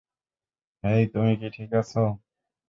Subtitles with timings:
[0.83, 1.99] হেই, তুমি কি ঠিক আছো?